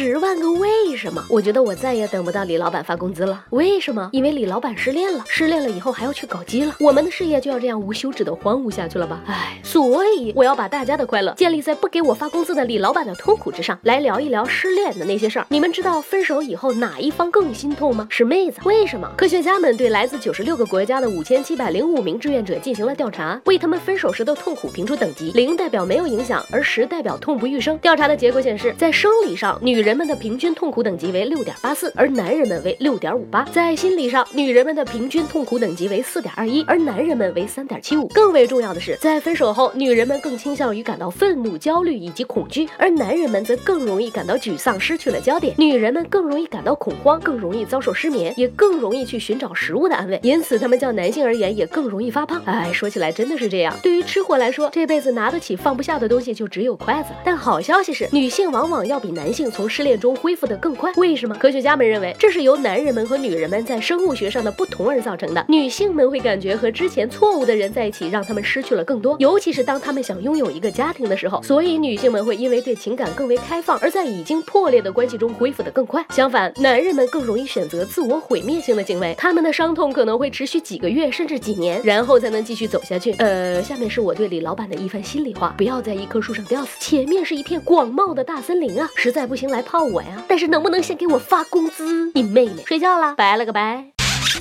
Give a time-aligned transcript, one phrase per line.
[0.00, 1.24] 十万个为什么？
[1.28, 3.44] 我觉得我再也等不到李老板发工资了。
[3.50, 4.08] 为什么？
[4.12, 9.20] 因为李老板失恋了，失恋了以后还要去搞基了，我们的事业就要这样无休止的荒芜下去了吧？
[9.26, 15.46] 唉，所以我要把大家的快乐建立在不给我发工资的李老板的痛苦之上，来聊一聊失恋的那些事儿。
[15.48, 18.06] 你们知道分手以后哪一方更心痛吗？
[18.08, 18.60] 是妹子。
[18.64, 19.10] 为什么？
[19.16, 27.76] 科学家们对来自九十六个国家的五千七百零五名志愿者进行了调查，为他们分手时的痛苦评出等级，零代表没有影响，而十代表痛不欲生。
[27.78, 33.42] 调查的结果显示，在生理上，女人人们的平均痛苦等级为六点八四，而男人们为六点五八。
[33.50, 38.06] 在心理上，女人们的平均痛苦等级为四点二一，而男人们为三点七五。
[38.08, 45.54] 更为重要的是，在分手后，女人们更倾向于感到愤怒、焦虑以及恐惧，而男人们则更容易感到沮丧、失去了焦点。
[45.56, 50.20] 女人们更容易感到恐慌，更容易遭受失眠，也更容易去寻找食物的安慰。
[50.22, 52.42] 因此，他们较男性而言也更容易发胖。
[52.44, 53.74] 哎，说起来真的是这样。
[53.82, 57.20] 对于吃货来说，这辈子拿得起放不下的东西就只有筷子了。
[57.24, 60.92] 但好消息是，女性往往要比男性从失恋中恢复得更快。
[60.96, 61.36] 为什么？
[61.36, 65.46] 科学家们认为，这是由男人们和女人们在生物学上的不同而造成的。
[65.48, 71.40] 女性们会感觉和之前错误的人在一起，让他们失去了更多，尤其是当他们想拥有一个家庭的时候。
[71.44, 76.04] 所以，女性们会因为对情感更为开放，而在已经破裂的关系中恢复得更快。
[76.10, 83.12] 相反，男人们更容易选择自我毁灭性的行为，他们的伤痛可能会持续几个月甚至几年，然后才能继续走下去。
[83.18, 88.90] 呃，下面是我对李老板的一番心里话：不要在一棵树上吊死，前面是一片广袤的大森林啊！
[88.96, 92.10] 实在不行来泡我呀，但是能不能先给我发工资？
[92.14, 92.64] 你妹妹。
[92.64, 93.92] 睡觉了，拜了个拜，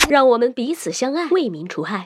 [0.08, 2.02] 让我们彼此相爱，为民除害。